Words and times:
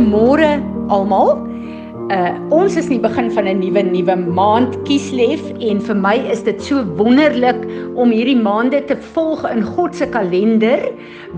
Goeiemôre 0.00 0.62
almal. 0.88 1.34
Uh 2.10 2.32
ons 2.56 2.72
is 2.74 2.86
in 2.88 2.96
die 2.96 3.04
begin 3.04 3.28
van 3.36 3.44
'n 3.44 3.60
nuwe 3.60 3.82
nuwe 3.84 4.16
maand 4.16 4.72
Kieslev 4.88 5.42
en 5.60 5.78
vir 5.78 5.94
my 5.94 6.16
is 6.32 6.40
dit 6.42 6.62
so 6.62 6.80
wonderlik 6.96 7.60
om 7.94 8.10
hierdie 8.10 8.40
maande 8.40 8.80
te 8.88 8.96
volg 8.96 9.44
in 9.52 9.60
God 9.62 9.94
se 9.94 10.08
kalender 10.08 10.88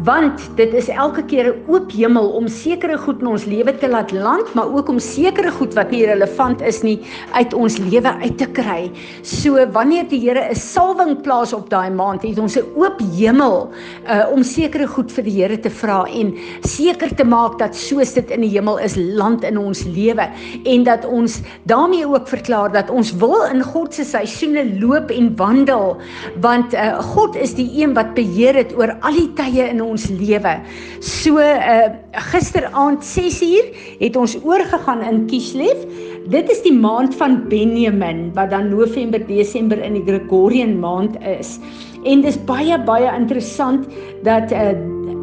want 0.05 0.41
dit 0.57 0.75
is 0.75 0.89
elke 0.89 1.25
keer 1.25 1.53
'n 1.53 1.63
oop 1.69 1.93
hemel 1.93 2.29
om 2.29 2.49
sekere 2.49 2.99
goed 2.99 3.21
in 3.21 3.27
ons 3.27 3.45
lewe 3.45 3.79
te 3.79 3.89
laat 3.89 4.13
land 4.13 4.55
maar 4.55 4.75
ook 4.75 4.89
om 4.89 4.99
sekere 4.99 5.51
goed 5.51 5.75
wat 5.75 5.91
nie 5.91 6.07
relevant 6.07 6.63
is 6.63 6.83
nie 6.83 7.01
uit 7.33 7.55
ons 7.55 7.79
lewe 7.79 8.09
uit 8.23 8.39
te 8.39 8.47
kry. 8.47 8.91
So 9.23 9.67
wanneer 9.73 10.09
die 10.09 10.21
Here 10.21 10.51
'n 10.51 10.55
salwing 10.55 11.23
plaas 11.23 11.53
op 11.53 11.71
daai 11.71 11.91
maand 11.91 12.23
het 12.23 12.39
ons 12.39 12.57
'n 12.57 12.65
oop 12.75 13.01
hemel 13.17 13.71
uh 14.07 14.27
om 14.33 14.43
sekere 14.43 14.87
goed 14.87 15.13
vir 15.13 15.25
die 15.25 15.43
Here 15.43 15.61
te 15.61 15.71
vra 15.71 16.05
en 16.05 16.35
seker 16.63 17.15
te 17.15 17.25
maak 17.25 17.59
dat 17.59 17.75
soos 17.77 18.15
dit 18.15 18.31
in 18.31 18.41
die 18.41 18.51
hemel 18.51 18.79
is 18.79 18.97
land 18.97 19.45
in 19.45 19.59
ons 19.59 19.85
lewe 19.85 20.29
en 20.65 20.85
dat 20.85 21.05
ons 21.05 21.41
daarmee 21.65 22.07
ook 22.07 22.29
verklaar 22.29 22.73
dat 22.73 22.91
ons 22.91 23.13
wil 23.13 23.43
in 23.53 23.63
God 23.63 23.95
se 23.95 24.05
seisoene 24.05 24.65
loop 24.81 25.11
en 25.11 25.37
wandel 25.37 25.97
want 26.41 26.75
uh, 26.75 27.01
God 27.15 27.37
is 27.37 27.55
die 27.55 27.71
een 27.83 27.95
wat 27.95 28.15
beheer 28.15 28.55
het 28.55 28.73
oor 28.79 28.97
al 29.01 29.13
die 29.13 29.33
tye 29.35 29.69
in 29.69 29.82
ons 29.85 30.09
lewe. 30.11 30.55
So 31.01 31.39
uh, 31.43 31.93
gisteraand 32.33 33.05
6uur 33.07 33.71
het 34.01 34.17
ons 34.17 34.37
oorgegaan 34.43 35.03
in 35.07 35.25
Kislev. 35.31 35.87
Dit 36.33 36.51
is 36.51 36.63
die 36.63 36.75
maand 36.75 37.17
van 37.19 37.41
Benjamin 37.51 38.29
wat 38.37 38.53
dan 38.55 38.71
November, 38.71 39.23
Desember 39.27 39.81
in 39.83 39.99
die 39.99 40.05
Gregorian 40.07 40.79
maand 40.81 41.19
is. 41.27 41.59
En 42.07 42.23
dis 42.23 42.39
baie 42.49 42.79
baie 42.87 43.11
interessant 43.15 43.87
dat 44.27 44.53
uh, 44.55 44.73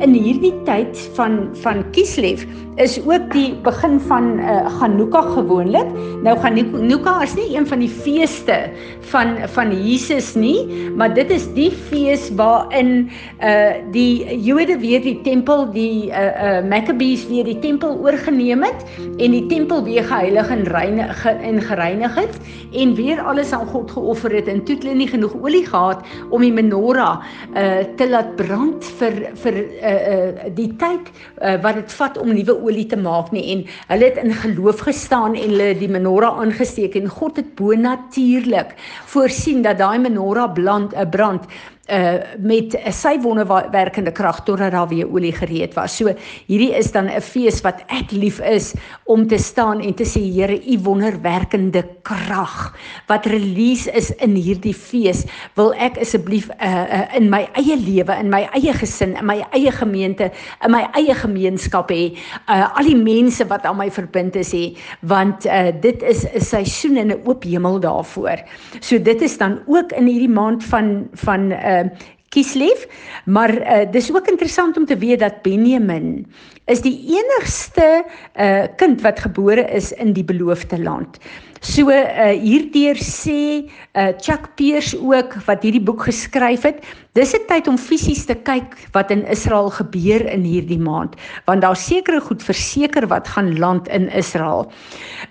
in 0.04 0.16
hierdie 0.16 0.54
tyd 0.68 0.96
van 1.18 1.42
van 1.64 1.84
Kislev 1.96 2.46
is 2.80 2.96
ook 3.04 3.32
die 3.34 3.56
begin 3.64 4.00
van 4.08 4.40
uh, 4.40 4.50
eh, 4.50 4.68
Hanukkah 4.80 5.34
gewoonlik. 5.36 5.88
Nou 6.24 6.38
Hanukkah 6.40 7.24
is 7.24 7.36
nie 7.36 7.52
een 7.58 7.68
van 7.68 7.84
die 7.84 7.92
feeste 7.92 8.70
van 9.12 9.36
van 9.52 9.74
Jesus 9.76 10.34
nie, 10.36 10.90
maar 10.96 11.14
dit 11.14 11.32
is 11.32 11.48
die 11.58 11.72
fees 11.72 12.30
waarin 12.40 13.10
uh 13.44 13.58
die 13.92 14.40
Jode 14.44 14.78
weer 14.80 15.02
die 15.02 15.18
tempel 15.26 15.66
die 15.72 16.10
uh, 16.12 16.20
uh 16.20 16.62
Maccabees 16.70 17.26
weer 17.28 17.44
die 17.44 17.60
tempel 17.60 17.98
oorgeneem 18.00 18.64
het 18.64 18.86
en 19.00 19.36
die 19.36 19.46
tempel 19.52 19.84
weer 19.84 20.04
geheilig 20.04 20.50
en 20.50 20.64
reinig 20.64 21.26
en 21.26 21.62
gereinig 21.62 22.16
het 22.16 22.40
en 22.72 22.96
weer 22.96 23.22
alles 23.22 23.52
aan 23.52 23.68
God 23.68 23.92
geoffer 23.92 24.36
het 24.36 24.48
en 24.48 24.64
toe 24.64 24.78
hulle 24.80 24.96
nie 24.96 25.08
genoeg 25.10 25.36
olie 25.36 25.66
gehad 25.66 26.06
om 26.30 26.44
die 26.46 26.54
menorah 26.54 27.20
uh 27.56 27.84
te 28.00 28.10
laat 28.10 28.36
brand 28.40 28.86
vir 29.00 29.22
vir 29.44 29.60
uh, 29.60 29.94
uh 29.94 30.56
die 30.56 30.70
tyd 30.80 31.12
uh, 31.42 31.58
wat 31.64 31.80
dit 31.82 31.98
vat 32.00 32.18
om 32.22 32.32
nuwe 32.34 32.56
olie 32.70 32.86
te 32.90 33.00
maak 33.00 33.34
nie 33.36 33.46
en 33.54 33.66
hulle 33.92 34.10
het 34.12 34.22
in 34.24 34.34
geloof 34.44 34.86
gestaan 34.88 35.36
en 35.36 35.50
hulle 35.54 35.74
die 35.82 35.92
menorah 35.92 36.40
aangesteek 36.44 36.96
en 37.02 37.10
God 37.20 37.42
het 37.42 37.56
bo 37.60 37.76
natuurlik 37.76 38.76
voorsien 39.14 39.66
dat 39.66 39.82
daai 39.82 40.00
menorah 40.06 40.54
brand 40.54 40.96
'n 40.96 41.10
brand 41.10 41.50
uh 41.90 42.20
met 42.40 42.76
sy 42.94 43.18
wonderwerkende 43.22 44.12
krag 44.12 44.44
totdat 44.46 44.72
daar 44.72 44.88
weer 44.88 45.10
olie 45.10 45.34
gereed 45.34 45.74
was. 45.74 45.98
So 45.98 46.14
hierdie 46.48 46.74
is 46.78 46.92
dan 46.92 47.10
'n 47.10 47.22
fees 47.22 47.62
wat 47.62 47.84
ek 47.88 48.12
lief 48.12 48.40
is 48.40 48.74
om 49.06 49.28
te 49.28 49.38
staan 49.38 49.82
en 49.82 49.94
te 49.94 50.06
sê 50.06 50.22
Here, 50.30 50.56
u 50.56 50.80
wonderwerkende 50.84 51.84
krag 52.02 52.76
wat 53.08 53.26
release 53.26 53.92
is 53.92 54.12
in 54.22 54.36
hierdie 54.36 54.74
fees, 54.74 55.26
wil 55.56 55.74
ek 55.74 55.98
asseblief 55.98 56.50
uh, 56.62 56.68
uh 56.68 57.16
in 57.18 57.30
my 57.30 57.48
eie 57.58 57.76
lewe, 57.76 58.14
in 58.20 58.30
my 58.30 58.48
eie 58.54 58.74
gesin, 58.74 59.16
in 59.18 59.26
my 59.26 59.40
eie 59.52 59.72
gemeente, 59.72 60.32
in 60.66 60.72
my 60.72 60.84
eie 60.94 61.16
gemeenskap 61.16 61.92
hê, 61.92 62.16
uh 62.48 62.70
al 62.78 62.86
die 62.86 62.98
mense 62.98 63.46
wat 63.50 63.66
aan 63.66 63.78
my 63.78 63.90
verbind 63.90 64.36
is 64.36 64.54
hê, 64.54 64.78
want 65.02 65.46
uh 65.46 65.72
dit 65.82 66.04
is 66.04 66.26
'n 66.26 66.42
seisoen 66.42 66.98
en 66.98 67.12
'n 67.12 67.22
oop 67.26 67.44
hemel 67.44 67.80
daarvoor. 67.80 68.44
So 68.80 69.00
dit 69.00 69.22
is 69.22 69.38
dan 69.38 69.60
ook 69.68 69.92
in 69.92 70.06
hierdie 70.06 70.30
maand 70.30 70.64
van 70.64 71.10
van 71.14 71.52
uh 71.52 71.79
uh 71.80 71.90
Kislev, 72.30 72.84
maar 73.26 73.50
uh 73.58 73.92
dis 73.92 74.12
ook 74.14 74.28
interessant 74.28 74.78
om 74.78 74.86
te 74.86 74.98
weet 74.98 75.20
dat 75.20 75.42
Benjamin 75.42 76.28
is 76.66 76.82
die 76.82 76.94
enigste 77.18 78.04
uh 78.38 78.68
kind 78.78 79.02
wat 79.02 79.20
gebore 79.20 79.66
is 79.74 79.92
in 79.92 80.14
die 80.14 80.24
beloofde 80.24 80.78
land. 80.82 81.18
So 81.62 81.90
uh 81.92 82.32
hierdeur 82.40 82.96
sê 83.04 83.68
uh 83.94 84.14
Chuck 84.22 84.56
Peers 84.56 84.94
ook 84.96 85.36
wat 85.48 85.64
hierdie 85.64 85.84
boek 85.84 86.06
geskryf 86.08 86.64
het, 86.64 86.80
dis 87.14 87.34
'n 87.36 87.44
tyd 87.48 87.68
om 87.68 87.78
fisies 87.78 88.26
te 88.26 88.36
kyk 88.36 88.78
wat 88.96 89.12
in 89.12 89.26
Israel 89.28 89.70
gebeur 89.70 90.24
in 90.24 90.44
hierdie 90.44 90.80
maand, 90.80 91.16
want 91.46 91.62
daar 91.62 91.76
sekerre 91.76 92.22
goed 92.22 92.44
verseker 92.44 93.08
wat 93.08 93.28
gaan 93.28 93.60
land 93.60 93.88
in 93.88 94.08
Israel. 94.10 94.72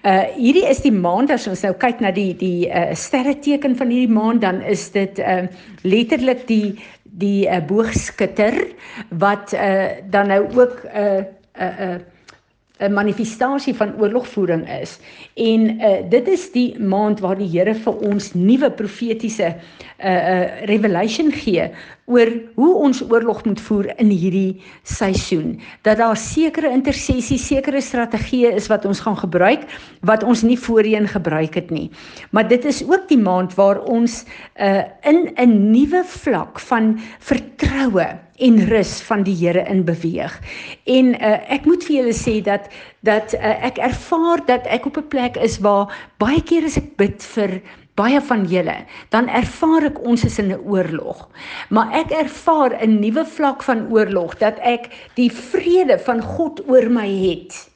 Uh 0.04 0.28
hierdie 0.36 0.68
is 0.68 0.84
die 0.84 0.92
maand 0.92 1.30
as 1.30 1.48
ons 1.48 1.62
nou 1.62 1.72
kyk 1.72 2.00
na 2.00 2.10
die 2.10 2.34
die 2.36 2.68
uh 2.68 2.92
sterreteken 2.94 3.76
van 3.76 3.88
hierdie 3.88 4.12
maand, 4.12 4.40
dan 4.40 4.60
is 4.60 4.90
dit 4.90 5.18
uh 5.18 5.48
letterlik 5.82 6.46
die 6.46 6.76
die 7.18 7.48
uh, 7.48 7.58
boogskutter 7.66 8.54
wat 9.18 9.52
uh 9.52 9.96
dan 10.10 10.28
nou 10.28 10.44
ook 10.54 10.84
'n 10.84 10.98
uh, 10.98 11.24
'n 11.56 11.62
uh, 11.62 11.94
uh, 11.94 11.98
'n 12.78 12.92
manifestasie 12.92 13.74
van 13.74 13.94
oorlogvoering 13.98 14.68
is. 14.80 14.98
En 15.34 15.80
uh 15.80 16.10
dit 16.10 16.28
is 16.28 16.52
die 16.52 16.78
maand 16.78 17.20
waar 17.20 17.38
die 17.38 17.48
Here 17.48 17.74
vir 17.74 17.96
ons 18.06 18.34
nuwe 18.34 18.70
profetiese 18.70 19.54
uh 19.98 20.06
uh 20.06 20.66
revelation 20.70 21.32
gee 21.32 21.70
oor 22.06 22.30
hoe 22.54 22.74
ons 22.74 23.02
oorlog 23.10 23.44
moet 23.44 23.60
voer 23.60 23.90
in 23.98 24.08
hierdie 24.08 24.62
seisoen. 24.82 25.58
Dat 25.82 25.98
daar 25.98 26.16
sekere 26.16 26.70
intersessie, 26.70 27.38
sekere 27.38 27.80
strategieë 27.80 28.54
is 28.54 28.68
wat 28.68 28.84
ons 28.84 29.00
gaan 29.00 29.18
gebruik 29.18 29.66
wat 30.00 30.22
ons 30.22 30.42
nie 30.42 30.58
voorheen 30.58 31.08
gebruik 31.08 31.54
het 31.54 31.70
nie. 31.70 31.90
Maar 32.30 32.48
dit 32.48 32.64
is 32.64 32.84
ook 32.86 33.08
die 33.08 33.18
maand 33.18 33.54
waar 33.54 33.82
ons 33.82 34.24
uh 34.54 34.84
in 35.02 35.34
'n 35.36 35.70
nuwe 35.70 36.04
vlak 36.04 36.60
van 36.60 36.98
vertroue 37.18 38.27
en 38.38 38.60
rus 38.68 39.00
van 39.02 39.22
die 39.26 39.36
Here 39.36 39.64
in 39.68 39.84
beweeg. 39.84 40.34
En 40.84 41.14
uh, 41.14 41.34
ek 41.50 41.66
moet 41.66 41.84
vir 41.84 41.96
julle 41.96 42.14
sê 42.16 42.38
dat 42.44 42.70
dat 43.06 43.34
uh, 43.38 43.54
ek 43.66 43.78
ervaar 43.78 44.42
dat 44.46 44.66
ek 44.66 44.86
op 44.86 44.98
'n 44.98 45.08
plek 45.08 45.36
is 45.36 45.58
waar 45.58 45.92
baie 46.18 46.42
keer 46.42 46.64
as 46.64 46.78
ek 46.78 46.96
bid 46.96 47.22
vir 47.34 47.60
baie 47.98 48.20
van 48.20 48.44
julle, 48.46 48.76
dan 49.10 49.28
ervaar 49.28 49.88
ek 49.90 49.98
ons 50.06 50.24
is 50.24 50.38
in 50.38 50.52
'n 50.52 50.62
oorlog. 50.66 51.28
Maar 51.70 51.92
ek 51.92 52.10
ervaar 52.10 52.78
'n 52.82 53.00
nuwe 53.00 53.24
vlak 53.24 53.62
van 53.62 53.90
oorlog 53.90 54.38
dat 54.38 54.58
ek 54.62 54.90
die 55.14 55.30
vrede 55.32 55.98
van 55.98 56.22
God 56.22 56.62
oor 56.68 56.90
my 56.90 57.08
het. 57.08 57.68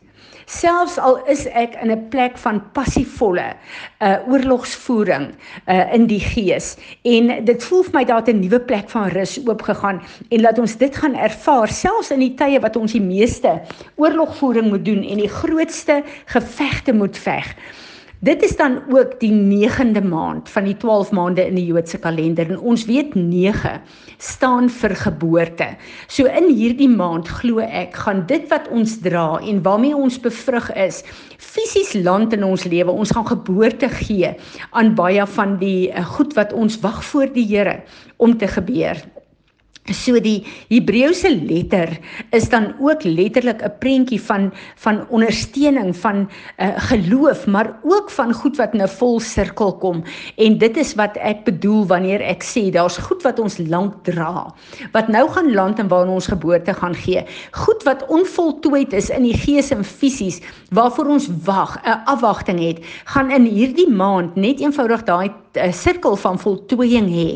Selfs 0.47 0.99
al 0.99 1.21
is 1.31 1.47
ek 1.47 1.77
in 1.83 1.91
'n 1.91 2.09
plek 2.09 2.39
van 2.39 2.63
passievolle 2.73 3.55
uh 4.01 4.17
oorlogsvoering 4.29 5.31
uh 5.69 5.95
in 5.95 6.07
die 6.07 6.21
gees 6.21 6.77
en 7.03 7.45
dit 7.45 7.65
voel 7.65 7.83
vir 7.83 7.95
my 7.95 8.05
daar 8.05 8.23
'n 8.27 8.41
nuwe 8.41 8.61
plek 8.61 8.91
van 8.91 9.09
rus 9.09 9.39
oopgegaan 9.47 10.03
en 10.31 10.41
laat 10.41 10.59
ons 10.59 10.77
dit 10.77 10.97
gaan 10.97 11.15
ervaar 11.15 11.69
selfs 11.69 12.11
in 12.11 12.21
die 12.21 12.35
tye 12.35 12.61
wat 12.61 12.77
ons 12.77 12.93
die 12.93 13.01
meeste 13.01 13.61
oorlogvoering 13.97 14.69
moet 14.71 14.85
doen 14.85 15.03
en 15.03 15.19
die 15.19 15.29
grootste 15.29 16.03
gevegte 16.27 16.93
moet 16.93 17.19
veg. 17.19 17.55
Dit 18.22 18.43
is 18.47 18.53
dan 18.55 18.77
ook 18.87 19.16
die 19.19 19.33
9de 19.34 20.05
maand 20.06 20.50
van 20.50 20.62
die 20.69 20.77
12 20.78 21.10
maande 21.10 21.43
in 21.43 21.56
die 21.59 21.65
Joodse 21.66 21.99
kalender 21.99 22.47
en 22.47 22.60
ons 22.71 22.84
weet 22.87 23.16
9 23.19 23.81
staan 24.22 24.69
vir 24.71 24.93
geboorte. 24.94 25.66
So 26.06 26.31
in 26.31 26.47
hierdie 26.55 26.87
maand 26.87 27.27
glo 27.41 27.59
ek 27.66 27.99
gaan 28.05 28.21
dit 28.31 28.47
wat 28.53 28.69
ons 28.71 28.94
dra 29.03 29.41
en 29.43 29.59
waarmee 29.66 29.99
ons 29.99 30.21
bevrug 30.22 30.69
is, 30.78 31.00
fisies 31.43 31.97
land 31.99 32.37
in 32.38 32.47
ons 32.47 32.62
lewe. 32.62 32.94
Ons 32.94 33.11
gaan 33.11 33.26
geboorte 33.26 33.91
gee 33.91 34.31
aan 34.70 34.94
baie 34.94 35.26
van 35.35 35.56
die 35.58 35.91
eh, 35.91 36.06
goed 36.14 36.38
wat 36.38 36.55
ons 36.55 36.79
wag 36.87 37.02
voor 37.11 37.26
die 37.35 37.49
Here 37.50 37.81
om 38.23 38.38
te 38.38 38.47
gebeur. 38.47 39.02
So 39.90 40.14
die 40.23 40.44
Hebreëse 40.70 41.26
letter 41.43 41.96
is 42.31 42.44
dan 42.52 42.69
ook 42.79 43.02
letterlik 43.02 43.62
'n 43.67 43.79
prentjie 43.82 44.20
van 44.23 44.52
van 44.79 45.08
ondersteuning 45.08 45.96
van 45.96 46.31
uh, 46.58 46.69
geloof, 46.76 47.46
maar 47.46 47.79
ook 47.82 48.11
van 48.11 48.32
goed 48.32 48.56
wat 48.56 48.73
nou 48.73 48.88
vol 48.88 49.20
sirkel 49.20 49.73
kom. 49.76 50.05
En 50.37 50.58
dit 50.58 50.76
is 50.76 50.94
wat 50.94 51.17
ek 51.17 51.44
bedoel 51.44 51.87
wanneer 51.87 52.20
ek 52.20 52.43
sê 52.43 52.70
daar's 52.70 52.96
goed 52.96 53.23
wat 53.23 53.38
ons 53.38 53.58
lank 53.58 54.05
dra, 54.05 54.55
wat 54.93 55.08
nou 55.08 55.29
gaan 55.29 55.52
land 55.52 55.79
en 55.79 55.88
waarna 55.88 56.12
ons 56.12 56.31
geboorte 56.31 56.75
gaan 56.75 56.94
gee. 56.94 57.25
Goed 57.50 57.82
wat 57.82 58.06
onvoltooid 58.06 58.93
is 58.93 59.11
in 59.11 59.23
die 59.23 59.37
gees 59.37 59.70
en 59.70 59.85
fisies 59.85 60.40
waarvoor 60.70 61.06
ons 61.06 61.28
wag, 61.44 61.76
'n 61.82 62.06
afwagting 62.06 62.61
het, 62.61 62.78
gaan 63.05 63.31
in 63.31 63.44
hierdie 63.44 63.90
maand 63.90 64.37
net 64.37 64.61
eenvoudig 64.61 65.02
daai 65.02 65.31
sirkel 65.52 66.17
van 66.17 66.38
voltooiing 66.38 67.08
hê 67.12 67.28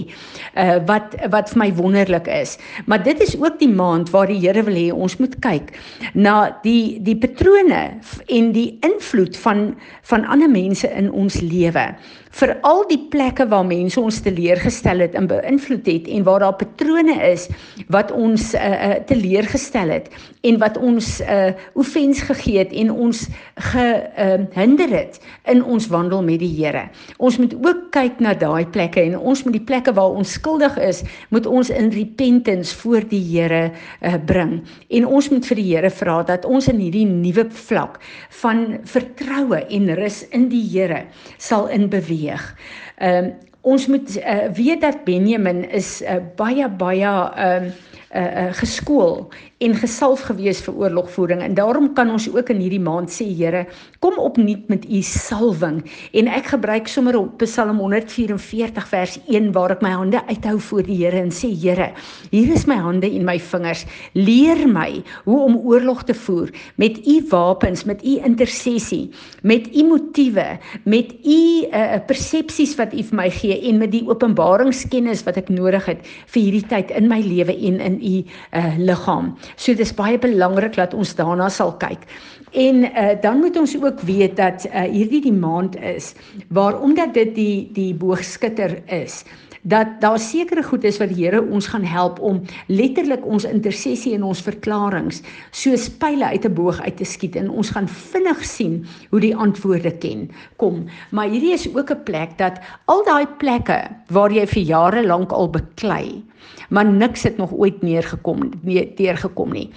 uh, 0.57 0.79
wat 0.89 1.17
wat 1.31 1.51
vir 1.53 1.61
my 1.61 1.69
wonderlik 1.77 2.29
is. 2.41 2.57
Maar 2.87 3.03
dit 3.03 3.21
is 3.21 3.37
ook 3.41 3.59
die 3.59 3.73
maand 3.73 4.11
waar 4.11 4.27
die 4.31 4.41
Here 4.41 4.63
wil 4.67 4.77
hê 4.77 4.91
ons 4.93 5.17
moet 5.23 5.39
kyk 5.45 5.73
na 6.15 6.37
die 6.63 6.99
die 7.03 7.17
patrone 7.17 7.83
en 8.27 8.53
die 8.53 8.79
invloed 8.87 9.37
van 9.37 9.75
van 10.11 10.25
ander 10.25 10.51
mense 10.51 10.89
in 10.93 11.11
ons 11.13 11.41
lewe 11.41 11.89
vir 12.37 12.53
al 12.69 12.83
die 12.91 13.01
plekke 13.13 13.47
waar 13.49 13.65
mense 13.65 14.01
ons 14.01 14.19
teleurgestel 14.25 15.01
het 15.05 15.15
en 15.17 15.29
beïnvloed 15.31 15.87
het 15.89 16.09
en 16.13 16.25
waar 16.27 16.43
daar 16.45 16.57
patrone 16.61 17.15
is 17.25 17.47
wat 17.95 18.13
ons 18.13 18.51
uh, 18.55 18.61
uh, 18.61 18.97
teleurgestel 19.09 19.95
het 19.95 20.11
en 20.47 20.59
wat 20.61 20.77
ons 20.77 21.09
uh, 21.25 21.55
offens 21.75 22.21
gegee 22.29 22.61
het 22.61 22.75
en 22.77 22.93
ons 22.93 23.25
gehinder 23.71 24.93
uh, 24.93 24.99
het 25.01 25.21
in 25.53 25.63
ons 25.65 25.89
wandel 25.93 26.23
met 26.27 26.41
die 26.43 26.53
Here. 26.57 26.87
Ons 27.19 27.39
moet 27.41 27.55
ook 27.57 27.89
kyk 27.95 28.21
na 28.23 28.35
daai 28.37 28.67
plekke 28.73 29.03
en 29.03 29.17
ons 29.19 29.43
moet 29.45 29.57
die 29.57 29.65
plekke 29.69 29.95
waar 29.97 30.15
ons 30.17 30.37
skuldig 30.39 30.77
is, 30.83 31.03
moet 31.35 31.47
ons 31.49 31.71
in 31.73 31.91
repentance 32.27 32.75
voor 32.77 33.09
die 33.09 33.23
Here 33.23 33.71
uh, 34.03 34.15
bring. 34.25 34.63
En 34.89 35.07
ons 35.07 35.29
moet 35.31 35.47
vir 35.47 35.57
die 35.57 35.69
Here 35.75 35.91
vra 35.91 36.23
dat 36.27 36.45
ons 36.45 36.69
in 36.69 36.81
hierdie 36.81 37.07
nuwe 37.07 37.47
vlak 37.51 38.01
van 38.43 38.79
vertroue 38.85 39.63
en 39.71 39.95
rus 39.95 40.25
in 40.31 40.49
die 40.49 40.65
Here 40.67 41.07
sal 41.39 41.69
inbeweeg 41.69 42.07
beweeg. 42.07 42.55
Ehm 42.99 43.25
um, 43.25 43.35
ons 43.67 43.89
moet 43.91 44.13
uh, 44.17 44.47
weet 44.55 44.81
dat 44.81 45.01
Benjamin 45.05 45.65
is 45.75 46.03
uh, 46.03 46.21
baie 46.39 46.69
baie 46.69 47.03
ehm 47.03 47.65
um, 47.65 47.73
uh, 48.15 48.21
uh, 48.23 48.53
geskool 48.55 49.27
en 49.65 49.73
gesalf 49.73 50.27
gewees 50.29 50.59
vir 50.67 50.75
oorlogvoering. 50.77 51.41
En 51.41 51.55
daarom 51.57 51.89
kan 51.97 52.11
ons 52.13 52.27
ook 52.29 52.51
in 52.53 52.61
hierdie 52.61 52.83
maand 52.83 53.09
sê 53.13 53.25
Here 53.37 53.65
kom 54.05 54.19
opnuut 54.21 54.69
met 54.69 54.85
u 54.85 55.01
salwing. 55.03 55.79
En 56.13 56.29
ek 56.29 56.51
gebruik 56.53 56.91
sommer 56.93 57.17
op 57.17 57.39
Psalm 57.41 57.81
144 57.81 58.89
vers 58.91 59.17
1 59.33 59.49
waar 59.57 59.73
ek 59.77 59.85
my 59.85 59.95
hande 59.97 60.21
uithou 60.29 60.59
voor 60.69 60.85
die 60.85 60.99
Here 61.01 61.23
en 61.23 61.33
sê 61.33 61.49
Here 61.55 61.89
hier 62.31 62.53
is 62.53 62.67
my 62.69 62.77
hande 62.77 63.09
en 63.09 63.25
my 63.25 63.39
vingers. 63.41 63.87
Leer 64.13 64.67
my 64.69 65.01
hoe 65.25 65.41
om 65.47 65.57
oorlog 65.57 66.05
te 66.05 66.15
voer 66.15 66.53
met 66.77 67.01
u 67.07 67.17
wapens 67.31 67.87
met 67.89 68.05
u 68.05 68.19
intersessie 68.29 69.09
met 69.43 69.71
u 69.73 69.87
motiewe 69.89 70.59
met 70.85 71.17
u 71.25 71.41
uh, 71.65 71.97
persepsies 72.07 72.77
wat 72.77 72.93
u 72.93 73.01
vir 73.09 73.21
my 73.23 73.29
gee 73.33 73.57
en 73.71 73.81
met 73.81 73.93
die 73.95 74.05
openbaringskennis 74.05 75.25
wat 75.25 75.41
ek 75.41 75.49
nodig 75.49 75.89
het 75.89 76.05
vir 76.05 76.43
hierdie 76.43 76.67
tyd 76.69 76.93
in 76.99 77.09
my 77.09 77.23
lewe 77.25 77.57
en 77.57 77.81
in 77.81 77.99
u 78.03 78.15
uh, 78.21 78.77
liggaam 78.77 79.33
So 79.57 79.75
dis 79.75 79.95
baie 79.95 80.19
belangrik 80.19 80.75
dat 80.75 80.95
ons 80.95 81.15
daarna 81.15 81.49
sal 81.49 81.77
kyk. 81.77 82.05
En 82.53 82.85
uh, 82.85 83.15
dan 83.21 83.39
moet 83.39 83.57
ons 83.57 83.77
ook 83.83 84.01
weet 84.01 84.37
dat 84.37 84.67
uh, 84.67 84.87
hierdie 84.91 85.23
die 85.23 85.33
maand 85.33 85.77
is 85.77 86.15
waar 86.49 86.81
omdat 86.81 87.15
dit 87.15 87.35
die 87.35 87.69
die 87.73 87.95
boogskutter 87.95 88.83
is 88.87 89.25
dat 89.67 89.87
daar 90.01 90.19
sekere 90.19 90.63
goed 90.63 90.85
is 90.85 90.99
wat 91.03 91.11
die 91.11 91.25
Here 91.25 91.43
ons 91.43 91.67
gaan 91.67 91.85
help 91.85 92.21
om 92.23 92.43
letterlik 92.71 93.25
ons 93.27 93.45
intersessie 93.49 94.15
en 94.15 94.23
ons 94.29 94.43
verklaringe 94.47 95.19
soos 95.51 95.89
pile 96.03 96.31
uit 96.31 96.47
'n 96.47 96.55
boog 96.55 96.79
uit 96.81 96.97
te 96.97 97.05
skiet 97.05 97.37
en 97.37 97.51
ons 97.51 97.71
gaan 97.75 97.89
vinnig 97.89 98.45
sien 98.45 98.87
hoe 99.11 99.21
die 99.21 99.35
antwoorde 99.35 99.91
ken 99.99 100.31
kom 100.57 100.87
maar 101.11 101.29
hierdie 101.29 101.53
is 101.53 101.67
ook 101.75 101.91
'n 101.91 102.03
plek 102.05 102.39
dat 102.39 102.61
al 102.85 103.05
daai 103.05 103.27
plekke 103.39 103.81
waar 104.09 104.31
jy 104.31 104.47
vir 104.47 104.63
jare 104.63 105.07
lank 105.07 105.33
al 105.33 105.51
beklei 105.51 106.23
maar 106.69 106.87
niks 106.87 107.23
het 107.23 107.37
nog 107.37 107.53
ooit 107.53 107.83
neergekom 107.83 108.51
nie 108.63 108.95
teergekom 108.95 109.53
nie. 109.53 109.71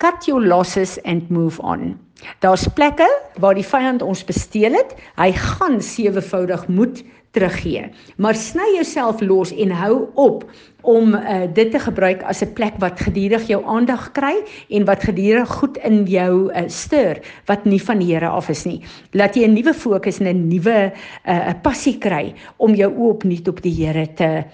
Cut 0.00 0.24
your 0.24 0.40
losses 0.40 1.02
and 1.02 1.28
move 1.30 1.62
on. 1.62 1.98
Daar's 2.40 2.68
plekke 2.74 3.08
waar 3.40 3.54
die 3.54 3.66
vyand 3.66 4.02
ons 4.02 4.24
besteel 4.24 4.72
het. 4.72 4.94
Hy 5.16 5.32
gaan 5.36 5.80
sewevoudig 5.84 6.68
moet 6.68 7.02
teruggee. 7.30 7.90
Maar 8.16 8.34
sny 8.34 8.66
jouself 8.74 9.20
los 9.22 9.52
en 9.54 9.70
hou 9.70 10.08
op 10.18 10.44
om 10.82 11.14
uh, 11.14 11.44
dit 11.54 11.70
te 11.70 11.78
gebruik 11.78 12.22
as 12.26 12.42
'n 12.42 12.52
plek 12.56 12.74
wat 12.78 13.00
gedurig 13.00 13.46
jou 13.46 13.60
aandag 13.66 14.12
kry 14.12 14.34
en 14.68 14.84
wat 14.84 15.04
gedurig 15.04 15.48
goed 15.48 15.76
in 15.76 16.04
jou 16.08 16.50
uh, 16.50 16.62
stuur 16.66 17.20
wat 17.46 17.64
nie 17.64 17.82
van 17.82 17.98
die 17.98 18.14
Here 18.14 18.28
af 18.28 18.48
is 18.48 18.64
nie. 18.64 18.80
Laat 19.12 19.36
jy 19.36 19.46
'n 19.46 19.54
nuwe 19.54 19.74
fokus 19.74 20.18
en 20.20 20.26
'n 20.26 20.48
nuwe 20.48 20.92
'n 21.24 21.30
uh, 21.30 21.52
passie 21.62 21.98
kry 21.98 22.34
om 22.56 22.74
jou 22.74 22.90
oop 22.96 23.20
opnuut 23.20 23.48
op 23.48 23.62
die 23.62 23.74
Here 23.84 24.06
te 24.14 24.44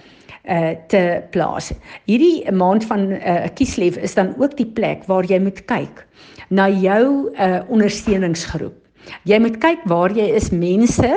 uh 0.46 0.74
te 0.88 1.22
plaas. 1.30 1.72
Hierdie 2.06 2.50
maand 2.52 2.84
van 2.84 3.10
uh 3.12 3.46
Kieslev 3.54 3.96
is 3.96 4.14
dan 4.14 4.34
ook 4.38 4.56
die 4.56 4.66
plek 4.66 5.06
waar 5.06 5.24
jy 5.24 5.38
moet 5.42 5.64
kyk 5.64 6.06
na 6.48 6.68
jou 6.70 7.30
uh 7.34 7.62
ondersteuningsgroep. 7.68 8.74
Jy 9.26 9.38
moet 9.42 9.58
kyk 9.62 9.84
waar 9.90 10.12
jy 10.14 10.26
is 10.34 10.50
mense 10.54 11.10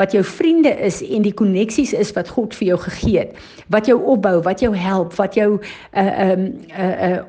wat 0.00 0.14
jou 0.14 0.22
vriende 0.26 0.72
is 0.82 1.00
en 1.04 1.24
die 1.26 1.34
koneksies 1.34 1.94
is 1.96 2.12
wat 2.16 2.30
God 2.34 2.54
vir 2.58 2.72
jou 2.72 2.78
gegee 2.86 3.22
het, 3.22 3.36
wat 3.74 3.86
jou 3.90 3.98
opbou, 4.14 4.40
wat 4.46 4.62
jou 4.64 4.72
help, 4.74 5.14
wat 5.20 5.38
jou 5.38 5.56
uh 5.56 6.12
um 6.26 6.46
uh 6.74 6.92
uh 7.06 7.24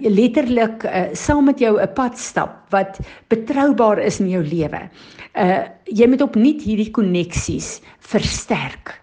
letterlik 0.00 0.84
uh, 0.84 1.08
saam 1.16 1.44
met 1.48 1.60
jou 1.60 1.80
'n 1.80 1.92
pad 1.94 2.18
stap 2.18 2.66
wat 2.70 3.00
betroubaar 3.28 3.98
is 3.98 4.20
in 4.20 4.28
jou 4.28 4.42
lewe. 4.44 4.80
Uh 5.34 5.64
jy 5.84 6.06
moet 6.06 6.22
opnuut 6.22 6.62
hierdie 6.62 6.90
koneksies 6.90 7.80
versterk 8.00 9.00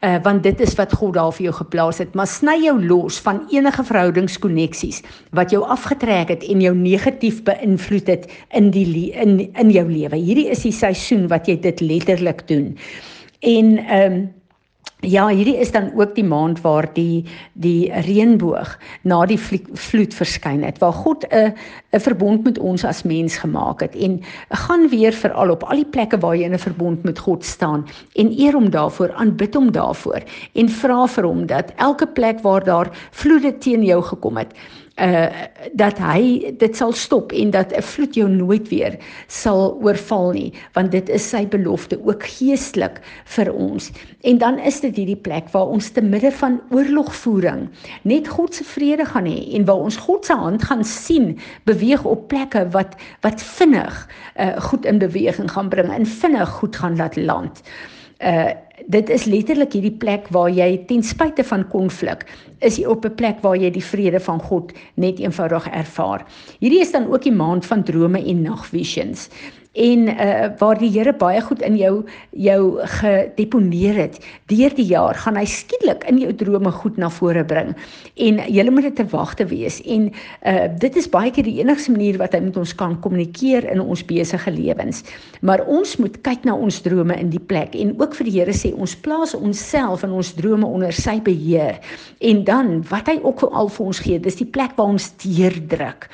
uh, 0.00 0.16
want 0.22 0.42
dit 0.42 0.60
is 0.60 0.74
wat 0.78 0.92
God 0.92 1.14
daar 1.14 1.32
vir 1.34 1.48
jou 1.48 1.54
geplaas 1.58 1.98
het. 1.98 2.14
Maar 2.14 2.26
sny 2.30 2.56
jou 2.62 2.76
los 2.84 3.18
van 3.24 3.42
enige 3.50 3.84
verhoudingskoneksies 3.84 5.02
wat 5.36 5.50
jou 5.54 5.64
afgetrek 5.64 6.32
het 6.34 6.46
en 6.46 6.62
jou 6.62 6.74
negatief 6.76 7.42
beïnvloed 7.46 8.06
het 8.06 8.30
in 8.56 8.70
die 8.74 9.12
in 9.12 9.40
in 9.54 9.70
jou 9.74 9.86
lewe. 9.90 10.16
Hierdie 10.16 10.48
is 10.50 10.64
die 10.66 10.74
seisoen 10.74 11.28
wat 11.28 11.48
jy 11.48 11.58
dit 11.60 11.80
letterlik 11.80 12.46
doen. 12.48 12.74
En 13.40 13.78
ehm 13.78 14.12
um, 14.12 14.26
Ja, 15.06 15.28
hierdie 15.30 15.60
is 15.62 15.70
dan 15.70 15.92
ook 15.94 16.16
die 16.16 16.24
maand 16.26 16.58
waar 16.60 16.88
die 16.94 17.22
die 17.54 17.86
reënboog 18.02 18.72
na 19.06 19.20
die 19.30 19.38
vloed 19.38 20.14
verskyn 20.14 20.64
het, 20.66 20.80
waar 20.82 20.92
God 20.92 21.24
'n 21.30 21.54
'n 21.94 22.00
verbond 22.00 22.42
met 22.44 22.58
ons 22.58 22.84
as 22.84 23.02
mens 23.02 23.36
gemaak 23.38 23.80
het. 23.80 23.94
En 23.94 24.20
gaan 24.50 24.88
weer 24.88 25.12
veral 25.12 25.50
op 25.50 25.62
al 25.62 25.76
die 25.76 25.86
plekke 25.86 26.18
waar 26.18 26.36
jy 26.36 26.44
in 26.44 26.54
'n 26.54 26.58
verbond 26.58 27.04
met 27.04 27.18
God 27.18 27.44
staan 27.44 27.86
en 28.14 28.40
eer 28.40 28.52
hom 28.52 28.70
daarvoor, 28.70 29.12
aanbid 29.12 29.54
hom 29.54 29.70
daarvoor 29.70 30.22
en 30.54 30.68
vra 30.68 31.06
vir 31.06 31.24
hom 31.24 31.46
dat 31.46 31.72
elke 31.76 32.06
plek 32.06 32.40
waar 32.40 32.64
daar 32.64 32.90
vloede 33.10 33.58
teen 33.58 33.84
jou 33.84 34.02
gekom 34.02 34.36
het, 34.36 34.52
uh 34.98 35.26
dat 35.72 35.98
hy 35.98 36.54
dit 36.58 36.76
sal 36.76 36.92
stop 36.92 37.32
en 37.32 37.50
dat 37.50 37.72
'n 37.76 37.82
vloed 37.82 38.14
jou 38.14 38.28
nooit 38.28 38.68
weer 38.68 38.96
sal 39.26 39.78
oorval 39.82 40.30
nie 40.32 40.52
want 40.72 40.90
dit 40.92 41.08
is 41.08 41.28
sy 41.28 41.46
belofte 41.46 41.98
ook 42.04 42.22
geestelik 42.22 43.00
vir 43.24 43.52
ons. 43.52 43.90
En 44.22 44.38
dan 44.38 44.58
is 44.58 44.80
dit 44.80 44.96
hierdie 44.96 45.16
plek 45.16 45.48
waar 45.50 45.66
ons 45.66 45.90
te 45.90 46.00
midde 46.00 46.32
van 46.32 46.60
oorlogvoering 46.70 47.68
net 48.02 48.28
God 48.28 48.54
se 48.54 48.64
vrede 48.64 49.04
gaan 49.04 49.26
hê 49.26 49.54
en 49.54 49.64
waar 49.64 49.84
ons 49.84 49.96
God 49.96 50.24
se 50.24 50.32
hand 50.32 50.62
gaan 50.62 50.84
sien 50.84 51.38
beweeg 51.64 52.04
op 52.04 52.28
plekke 52.28 52.68
wat 52.70 52.96
wat 53.20 53.42
vinnig 53.42 54.08
uh 54.36 54.56
goed 54.60 54.84
in 54.84 54.98
beweging 54.98 55.50
gaan 55.50 55.68
bring 55.68 55.92
en 55.92 56.06
vinnig 56.06 56.48
goed 56.48 56.76
gaan 56.76 56.96
laat 56.96 57.16
land. 57.16 57.62
uh 57.64 57.97
dit 58.86 59.10
is 59.10 59.24
letterlik 59.24 59.72
hierdie 59.72 59.94
plek 59.94 60.28
waar 60.34 60.50
jy 60.50 60.84
ten 60.86 61.02
spyte 61.02 61.44
van 61.44 61.64
konflik 61.70 62.24
is 62.66 62.78
jy 62.78 62.86
op 62.86 63.04
'n 63.04 63.14
plek 63.14 63.40
waar 63.42 63.56
jy 63.56 63.70
die 63.70 63.84
vrede 63.84 64.20
van 64.20 64.40
God 64.40 64.72
net 64.94 65.18
eenvoudig 65.18 65.68
ervaar. 65.70 66.26
Hierdie 66.58 66.80
is 66.80 66.92
dan 66.92 67.06
ook 67.06 67.22
die 67.22 67.32
maand 67.32 67.66
van 67.66 67.82
drome 67.82 68.18
en 68.24 68.42
nagvisions 68.42 69.28
en 69.78 70.08
uh 70.08 70.50
waar 70.58 70.78
die 70.78 70.90
Here 70.90 71.12
baie 71.14 71.40
goed 71.44 71.62
in 71.62 71.76
jou 71.78 72.02
jou 72.32 72.62
gedeponeer 72.98 73.94
het 73.94 74.18
deur 74.50 74.74
die 74.74 74.86
jaar 74.88 75.14
gaan 75.14 75.36
hy 75.38 75.44
skielik 75.46 76.02
in 76.10 76.18
jou 76.18 76.32
drome 76.34 76.72
goed 76.80 76.98
na 76.98 77.10
vore 77.12 77.44
bring 77.46 77.74
en 78.16 78.40
jy 78.48 78.64
moet 78.70 78.88
dit 78.88 78.96
te 78.98 79.06
wagte 79.12 79.46
wees. 79.46 79.78
En 79.86 80.08
uh 80.08 80.66
dit 80.82 80.96
is 80.96 81.08
baie 81.10 81.30
keer 81.34 81.46
die 81.46 81.58
enigste 81.62 81.92
manier 81.94 82.18
wat 82.18 82.34
hy 82.34 82.42
met 82.48 82.56
ons 82.58 82.74
kan 82.74 82.96
kommunikeer 83.04 83.68
in 83.70 83.80
ons 83.82 84.02
besige 84.06 84.50
lewens. 84.50 85.04
Maar 85.40 85.64
ons 85.66 85.96
moet 86.02 86.18
kyk 86.26 86.44
na 86.48 86.56
ons 86.56 86.80
drome 86.82 87.14
in 87.18 87.30
die 87.30 87.42
plek 87.42 87.76
en 87.78 87.94
ook 88.00 88.16
vir 88.18 88.30
die 88.30 88.36
Here 88.38 88.54
sê 88.54 88.72
ons 88.74 88.96
plaas 89.02 89.34
onsself 89.34 90.04
in 90.06 90.14
ons 90.14 90.32
drome 90.38 90.66
onder 90.66 90.94
sy 90.94 91.18
beheer. 91.24 91.78
En 92.20 92.44
dan 92.44 92.82
wat 92.90 93.10
hy 93.10 93.18
ook 93.22 93.46
al 93.48 93.70
vir 93.72 93.86
ons 93.86 94.02
gee 94.02 94.20
dis 94.22 94.40
die 94.42 94.48
plek 94.48 94.74
waar 94.78 94.94
ons 94.96 95.10
deurdruk. 95.22 96.08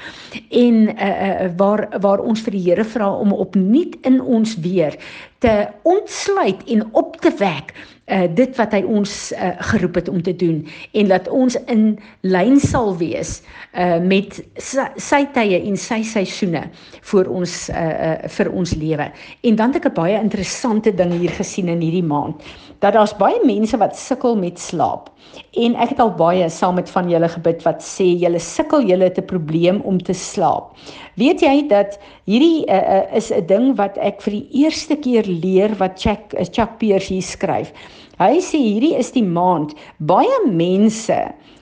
En 0.50 0.88
uh 0.92 1.50
waar 1.59 1.87
waar 2.04 2.21
ons 2.25 2.42
vir 2.44 2.59
die 2.59 2.64
Here 2.68 2.85
vra 2.85 3.11
om 3.12 3.33
op 3.33 3.53
opnuut 3.54 3.96
in 4.02 4.20
ons 4.20 4.56
weer 4.61 4.99
te 5.45 5.67
ontsluit 5.83 6.65
en 6.73 6.87
op 6.97 7.21
te 7.21 7.33
wek 7.39 7.75
uh 8.05 8.27
dit 8.37 8.57
wat 8.61 8.75
hy 8.77 8.83
ons 8.85 9.13
uh, 9.33 9.55
geroep 9.71 9.95
het 9.97 10.09
om 10.13 10.21
te 10.23 10.35
doen 10.37 10.59
en 10.93 11.09
dat 11.09 11.29
ons 11.33 11.57
in 11.73 11.85
lyn 12.21 12.59
sal 12.61 12.93
wees 13.01 13.39
uh 13.73 13.97
met 14.05 14.43
sy, 14.61 14.85
sy 15.01 15.23
tye 15.33 15.61
en 15.61 15.79
sy 15.81 16.03
seisoene 16.05 16.67
vir 17.13 17.31
ons 17.33 17.55
uh, 17.73 17.81
uh 17.81 18.29
vir 18.37 18.53
ons 18.53 18.75
lewe. 18.77 19.09
En 19.49 19.57
dan 19.57 19.73
het 19.73 19.81
ek 19.81 19.89
'n 19.93 19.97
baie 19.97 20.21
interessante 20.21 20.93
ding 20.93 21.17
hier 21.17 21.33
gesien 21.33 21.69
in 21.69 21.81
hierdie 21.81 22.05
maand 22.05 22.45
dat 22.85 22.93
daar's 22.93 23.17
baie 23.17 23.41
mense 23.45 23.77
wat 23.81 23.97
sukkel 23.97 24.37
met 24.37 24.61
slaap. 24.61 25.09
En 25.57 25.75
ek 25.81 25.95
het 25.95 26.01
al 26.03 26.13
baie 26.19 26.49
saam 26.53 26.77
met 26.77 26.91
van 26.91 27.09
julle 27.09 27.29
gebid 27.29 27.63
wat 27.65 27.81
sê 27.81 28.05
julle 28.21 28.39
sukkel 28.39 28.85
julle 28.85 29.09
'n 29.09 29.25
probleem 29.25 29.81
om 29.81 29.99
te 29.99 30.13
slaap. 30.13 30.77
Weet 31.17 31.41
jy 31.41 31.67
dat 31.69 31.99
hierdie 32.27 32.67
uh, 32.69 32.77
uh, 32.77 33.17
is 33.17 33.31
'n 33.33 33.47
ding 33.47 33.77
wat 33.77 33.97
ek 33.97 34.21
vir 34.23 34.33
die 34.33 34.49
eerste 34.65 34.97
keer 34.97 35.25
leer 35.43 35.75
wat 35.81 35.99
Chuck 36.00 36.35
Chuck 36.50 36.79
Pierce 36.79 37.12
hier 37.14 37.23
skryf. 37.23 37.73
Hy 38.19 38.38
sê 38.38 38.61
hierdie 38.61 38.95
is 38.99 39.12
die 39.14 39.26
maand 39.26 39.75
baie 39.99 40.38
mense 40.47 41.19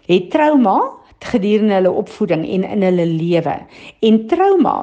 het 0.09 0.31
trauma 0.35 0.81
gedurende 1.23 1.75
hulle 1.75 1.91
opvoeding 1.91 2.43
en 2.49 2.64
in 2.67 2.83
hulle 2.83 3.07
lewe. 3.07 3.55
En 4.07 4.19
trauma 4.31 4.75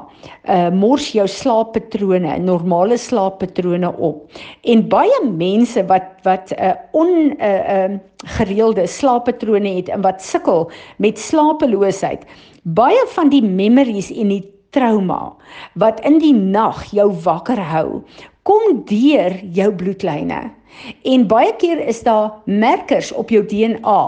uh 0.50 0.70
mors 0.72 1.10
jou 1.16 1.28
slaappatrone, 1.28 2.38
normale 2.44 2.98
slaappatrone 2.98 3.92
op. 3.98 4.40
En 4.64 4.86
baie 4.92 5.20
mense 5.28 5.84
wat 5.92 6.08
wat 6.24 6.54
'n 6.56 6.64
uh, 6.64 6.76
on 6.92 7.10
'n 7.10 7.36
uh, 7.40 7.74
uh, 7.76 7.98
gereelde 8.38 8.88
slaappatrone 8.88 9.76
het 9.76 9.90
en 9.90 10.02
wat 10.02 10.24
sukkel 10.24 10.72
met 10.98 11.20
slapeloosheid, 11.20 12.26
baie 12.64 13.04
van 13.08 13.30
die 13.30 13.44
memories 13.44 14.12
en 14.12 14.28
die 14.28 14.46
trauma 14.70 15.34
wat 15.74 16.00
in 16.06 16.20
die 16.20 16.34
nag 16.34 16.84
jou 16.92 17.12
wakker 17.24 17.60
hou, 17.60 18.04
kom 18.50 18.82
deur 18.90 19.36
jou 19.54 19.70
bloedlyne. 19.78 20.40
En 21.06 21.26
baie 21.30 21.52
keer 21.62 21.82
is 21.92 22.02
daar 22.06 22.32
merkers 22.46 23.12
op 23.12 23.30
jou 23.34 23.44
DNA 23.46 24.02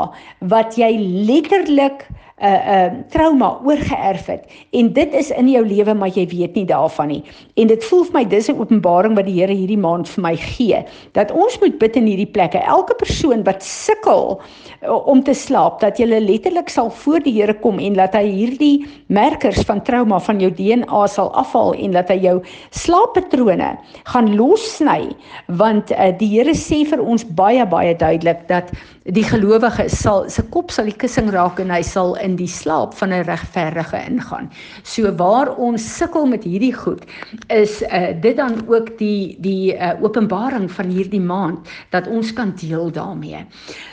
wat 0.54 0.78
jy 0.80 0.92
letterlik 1.30 2.08
'n 2.42 2.46
uh, 2.48 2.86
'n 2.88 2.96
uh, 2.96 3.04
trauma 3.10 3.60
oorgeerf 3.64 4.26
het 4.26 4.44
en 4.72 4.94
dit 4.94 5.14
is 5.14 5.30
in 5.30 5.50
jou 5.50 5.66
lewe 5.66 5.94
maar 5.94 6.10
jy 6.10 6.26
weet 6.28 6.56
nie 6.56 6.66
daarvan 6.66 7.08
nie. 7.08 7.24
En 7.56 7.68
dit 7.68 7.84
voel 7.86 8.04
vir 8.04 8.14
my 8.14 8.26
dis 8.26 8.50
'n 8.50 8.60
openbaring 8.60 9.16
wat 9.16 9.26
die 9.26 9.40
Here 9.42 9.54
hierdie 9.54 9.78
maand 9.78 10.10
vir 10.10 10.22
my 10.22 10.36
gee 10.36 10.84
dat 11.12 11.32
ons 11.32 11.60
moet 11.60 11.78
bid 11.78 11.96
in 11.96 12.06
hierdie 12.06 12.32
plekke. 12.32 12.58
Elke 12.58 12.96
persoon 12.96 13.44
wat 13.44 13.64
sukkel 13.64 14.42
uh, 14.84 15.08
om 15.08 15.24
te 15.24 15.34
slaap, 15.34 15.80
dat 15.80 15.98
jy 16.00 16.06
letterlik 16.06 16.70
sal 16.70 16.90
voor 16.90 17.20
die 17.20 17.34
Here 17.34 17.54
kom 17.54 17.80
en 17.80 17.96
laat 17.96 18.14
hy 18.14 18.26
hierdie 18.26 18.86
merkers 19.08 19.62
van 19.68 19.82
trauma 19.82 20.20
van 20.20 20.40
jou 20.40 20.52
DNA 20.52 21.08
sal 21.08 21.32
afhaal 21.34 21.74
en 21.74 21.92
dat 21.92 22.10
hy 22.10 22.20
jou 22.22 22.38
slaappatrone 22.70 23.78
gaan 24.04 24.36
lossny 24.36 25.12
want 25.48 25.92
uh, 25.92 26.12
die 26.18 26.30
Here 26.38 26.56
sê 26.58 26.84
vir 26.88 27.02
ons 27.02 27.26
baie 27.26 27.66
baie 27.66 27.96
duidelik 27.96 28.48
dat 28.48 28.72
die 29.10 29.24
gelowige 29.25 29.88
sal 29.89 30.27
se 30.29 30.43
kop 30.53 30.70
sal 30.70 30.86
die 30.86 30.93
kussing 30.93 31.31
raak 31.34 31.58
en 31.60 31.72
hy 31.74 31.79
sal 31.81 32.13
in 32.22 32.36
die 32.38 32.50
slaap 32.50 32.93
van 33.00 33.10
'n 33.10 33.24
regverdige 33.25 33.98
ingaan. 33.98 34.51
So 34.84 35.10
waar 35.17 35.58
ons 35.58 35.81
sukkel 35.98 36.25
met 36.25 36.43
hierdie 36.43 36.74
goed 36.74 37.01
is 37.50 37.81
uh, 37.81 38.13
dit 38.22 38.38
dan 38.38 38.62
ook 38.67 38.98
die 39.00 39.38
die 39.41 39.74
uh, 39.74 39.98
openbaring 40.01 40.70
van 40.72 40.89
hierdie 40.89 41.22
maand 41.22 41.65
dat 41.89 42.08
ons 42.08 42.34
kan 42.34 42.53
deel 42.62 42.91
daarmee. 42.91 43.46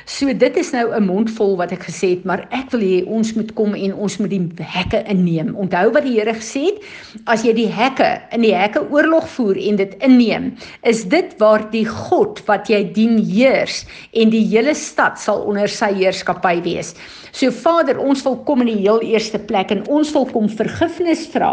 So 0.04 0.34
dit 0.34 0.56
is 0.56 0.72
nou 0.72 0.92
'n 0.92 1.04
mondvol 1.04 1.56
wat 1.56 1.72
ek 1.72 1.88
gesê 1.88 2.10
het, 2.10 2.24
maar 2.24 2.46
ek 2.50 2.70
wil 2.70 2.80
hê 2.80 3.06
ons 3.06 3.32
moet 3.34 3.52
kom 3.54 3.74
en 3.74 3.94
ons 3.94 4.18
moet 4.18 4.30
die 4.30 4.48
hekke 4.60 5.04
inneem. 5.08 5.54
Onthou 5.56 5.92
wat 5.92 6.04
die 6.04 6.18
Here 6.18 6.34
gesê 6.34 6.64
het, 6.68 6.84
as 7.24 7.44
jy 7.44 7.52
die 7.54 7.72
hekke 7.72 8.20
in 8.32 8.42
die 8.42 8.54
hekke 8.54 8.84
oorlog 8.90 9.28
voer 9.28 9.56
en 9.56 9.76
dit 9.76 9.94
inneem, 10.02 10.56
is 10.82 11.04
dit 11.04 11.34
waar 11.38 11.70
die 11.70 11.86
God 11.86 12.42
wat 12.46 12.68
jy 12.68 12.92
dien 12.92 13.18
heers 13.18 13.86
en 14.12 14.30
die 14.30 14.44
hele 14.44 14.74
stad 14.98 15.20
sal 15.22 15.44
onder 15.46 15.70
sy 15.70 15.92
heerskappy 15.94 16.58
wees. 16.64 16.90
So 17.30 17.54
Vader, 17.54 18.00
ons 18.02 18.24
wil 18.26 18.40
kom 18.48 18.64
in 18.64 18.72
die 18.72 18.80
heel 18.82 18.98
eerste 19.06 19.38
plek 19.38 19.70
en 19.70 19.84
ons 19.86 20.10
wil 20.16 20.26
kom 20.32 20.48
vergifnis 20.50 21.28
vra. 21.30 21.52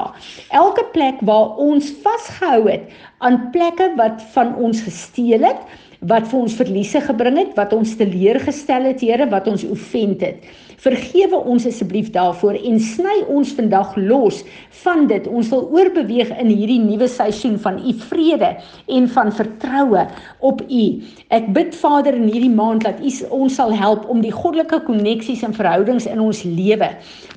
Elke 0.49 0.87
plek 0.95 1.21
waar 1.29 1.53
ons 1.61 1.91
vasgehou 2.01 2.65
het 2.65 2.89
aan 3.21 3.51
plekke 3.53 3.91
wat 3.99 4.23
van 4.33 4.55
ons 4.57 4.81
gesteel 4.87 5.45
het, 5.45 5.61
wat 6.09 6.25
vir 6.31 6.41
ons 6.41 6.57
verliese 6.57 7.01
gebring 7.05 7.37
het, 7.37 7.53
wat 7.57 7.73
ons 7.73 7.93
teleurgestel 7.99 8.89
het, 8.89 9.01
Here, 9.05 9.29
wat 9.29 9.47
ons 9.49 9.65
offend 9.69 10.25
het. 10.25 10.41
Vergewe 10.83 11.39
ons 11.47 11.65
asseblief 11.67 12.11
daarvoor 12.15 12.57
en 12.59 12.79
sny 12.79 13.15
ons 13.31 13.53
vandag 13.57 13.95
los 13.97 14.41
van 14.83 15.05
dit. 15.07 15.27
Ons 15.27 15.49
wil 15.53 15.67
oorbeweeg 15.75 16.31
in 16.39 16.51
hierdie 16.51 16.79
nuwe 16.83 17.07
seisoen 17.11 17.57
van 17.61 17.79
u 17.79 17.93
vrede 18.09 18.55
en 18.91 19.07
van 19.15 19.31
vertroue 19.33 20.05
op 20.39 20.61
u. 20.67 20.85
Ek 21.35 21.47
bid 21.55 21.75
Vader 21.75 22.17
in 22.17 22.27
hierdie 22.29 22.53
maand 22.53 22.85
dat 22.85 22.99
u 22.99 23.13
ons 23.35 23.55
sal 23.55 23.73
help 23.75 24.09
om 24.11 24.21
die 24.21 24.33
goddelike 24.33 24.81
koneksies 24.87 25.45
en 25.47 25.55
verhoudings 25.55 26.09
in 26.09 26.21
ons 26.23 26.43
lewe 26.45 26.91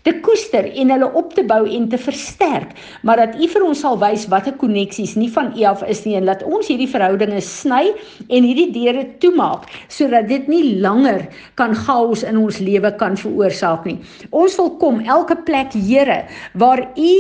te 0.09 0.15
koester 0.25 0.67
en 0.81 0.93
hulle 0.95 1.09
op 1.19 1.35
te 1.37 1.45
bou 1.47 1.63
en 1.69 1.89
te 1.91 1.99
versterk, 2.01 2.75
maar 3.03 3.21
dat 3.21 3.37
u 3.37 3.49
vir 3.51 3.65
ons 3.67 3.83
sal 3.85 3.99
wys 4.01 4.27
watter 4.33 4.55
koneksies 4.61 5.17
nie 5.19 5.31
van 5.35 5.51
u 5.57 5.65
af 5.69 5.83
is 5.91 6.05
nie 6.07 6.17
en 6.19 6.29
laat 6.29 6.45
ons 6.47 6.71
hierdie 6.71 6.89
verhoudinge 6.91 7.41
sny 7.45 7.91
en 8.29 8.47
hierdie 8.47 8.71
deure 8.75 9.05
toemaak 9.23 9.69
sodat 9.93 10.29
dit 10.31 10.49
nie 10.51 10.79
langer 10.83 11.27
kan 11.61 11.75
chaos 11.77 12.25
in 12.27 12.39
ons 12.41 12.61
lewe 12.63 12.93
kan 13.01 13.19
veroorsaak 13.29 13.87
nie. 13.89 13.99
Ons 14.31 14.57
wil 14.59 14.75
kom 14.81 15.05
elke 15.05 15.37
plek, 15.47 15.77
Here, 15.79 16.25
waar 16.59 16.83
U 16.97 17.13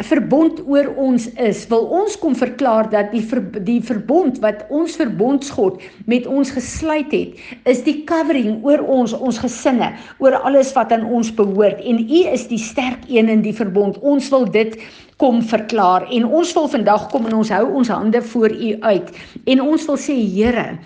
verbond 0.00 0.60
oor 0.64 0.88
ons 0.96 1.26
is, 1.36 1.66
wil 1.68 1.84
ons 1.92 2.14
kom 2.16 2.32
verklaar 2.36 2.88
dat 2.90 3.10
die 3.12 3.20
ver, 3.28 3.42
die 3.66 3.80
verbond 3.84 4.38
wat 4.40 4.64
ons 4.72 4.96
verbondsgod 4.96 5.82
met 6.08 6.26
ons 6.26 6.50
gesluit 6.54 7.12
het, 7.12 7.36
is 7.68 7.82
die 7.84 7.98
covering 8.08 8.62
oor 8.64 8.80
ons, 8.88 9.12
ons 9.12 9.40
gesinne, 9.42 9.92
oor 10.22 10.38
alles 10.40 10.72
wat 10.76 10.94
aan 10.96 11.04
ons 11.04 11.28
behoort 11.36 11.82
en 11.84 12.00
U 12.08 12.22
is 12.32 12.48
die 12.48 12.60
sterk 12.60 13.04
een 13.10 13.28
in 13.32 13.44
die 13.44 13.54
verbond. 13.56 14.00
Ons 14.00 14.30
wil 14.32 14.48
dit 14.48 14.78
kom 15.20 15.42
verklaar 15.44 16.08
en 16.10 16.24
ons 16.24 16.56
wil 16.56 16.70
vandag 16.72 17.10
kom 17.12 17.28
en 17.28 17.42
ons 17.42 17.52
hou 17.52 17.66
ons 17.76 17.92
hande 17.92 18.24
voor 18.32 18.56
U 18.56 18.74
uit 18.80 19.12
en 19.44 19.64
ons 19.68 19.88
wil 19.92 20.00
sê 20.00 20.16
Here, 20.32 20.78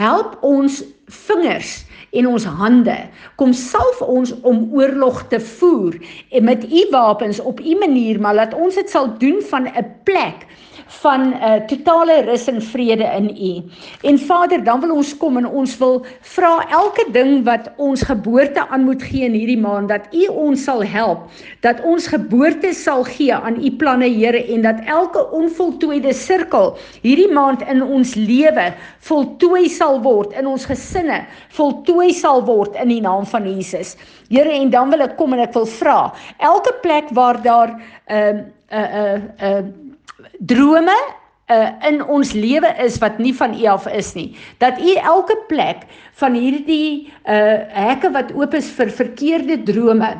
help 0.00 0.38
ons 0.42 0.80
vingers 1.28 1.83
en 2.14 2.28
ons 2.30 2.44
hande. 2.44 2.96
Kom 3.40 3.52
salf 3.52 4.02
ons 4.02 4.34
om 4.42 4.68
oorlog 4.72 5.24
te 5.28 5.40
voer 5.40 5.98
en 6.30 6.44
met 6.44 6.64
u 6.64 6.86
wapens 6.90 7.40
op 7.40 7.60
u 7.60 7.76
manier, 7.78 8.20
maar 8.20 8.34
laat 8.34 8.54
ons 8.54 8.74
dit 8.74 8.90
sal 8.90 9.18
doen 9.18 9.42
van 9.50 9.68
'n 9.68 9.86
plek 10.04 10.46
van 10.86 11.20
'n 11.20 11.32
uh, 11.32 11.54
eh, 11.54 11.64
totale 11.66 12.20
rus 12.20 12.46
en 12.46 12.62
vrede 12.62 13.04
in 13.04 13.28
U. 13.36 13.62
En 14.02 14.18
Vader, 14.18 14.64
dan 14.64 14.80
wil 14.80 14.94
ons 14.94 15.16
kom 15.16 15.36
en 15.36 15.46
ons 15.46 15.78
wil 15.78 16.04
vra 16.20 16.66
elke 16.70 17.06
ding 17.12 17.44
wat 17.44 17.70
ons 17.76 18.02
geboorte 18.02 18.68
aan 18.68 18.84
moet 18.84 19.02
gee 19.02 19.24
in 19.24 19.32
hierdie 19.32 19.60
maand 19.60 19.88
dat 19.88 20.06
U 20.12 20.26
ons 20.26 20.64
sal 20.64 20.84
help, 20.84 21.18
dat 21.60 21.80
ons 21.82 22.06
geboorte 22.06 22.72
sal 22.72 23.04
gee 23.04 23.34
aan 23.34 23.64
U 23.64 23.70
planne, 23.70 24.08
Here, 24.14 24.44
en 24.54 24.62
dat 24.62 24.80
elke 24.86 25.30
onvoltooide 25.30 26.12
sirkel 26.12 26.76
hierdie 27.02 27.32
maand 27.32 27.62
in 27.62 27.82
ons 27.82 28.14
lewe 28.14 28.72
voltooi 28.98 29.68
sal 29.68 30.00
word 30.02 30.32
in 30.32 30.46
ons 30.46 30.66
gesinne, 30.66 31.24
voltooi 31.48 32.12
sal 32.12 32.44
word 32.44 32.76
in 32.76 32.88
die 32.88 33.00
naam 33.00 33.26
van 33.26 33.46
Jesus. 33.56 33.96
Here, 34.28 34.52
en 34.52 34.70
dan 34.70 34.90
wil 34.90 35.00
ek 35.00 35.16
kom 35.16 35.32
en 35.32 35.40
ek 35.40 35.54
wil 35.54 35.66
vra, 35.66 36.12
elke 36.38 36.72
plek 36.82 37.10
waar 37.10 37.42
daar 37.42 37.70
'n 37.74 37.80
uh, 38.10 38.34
'n 38.34 38.52
uh, 38.72 39.14
'n 39.14 39.22
uh, 39.40 39.58
uh, 39.58 39.83
drome 40.38 40.96
uh, 41.50 41.70
in 41.88 42.02
ons 42.02 42.32
lewe 42.32 42.70
is 42.84 42.98
wat 43.02 43.18
nie 43.18 43.34
van 43.36 43.54
U 43.54 43.64
af 43.72 43.88
is 43.88 44.12
nie. 44.14 44.30
Dat 44.58 44.80
U 44.80 44.94
elke 44.94 45.36
plek 45.48 45.86
van 46.20 46.36
hierdie 46.38 47.12
uh 47.24 47.58
hekke 47.74 48.12
wat 48.14 48.32
oop 48.36 48.54
is 48.54 48.70
vir 48.76 48.92
verkeerde 48.92 49.62
drome 49.66 50.14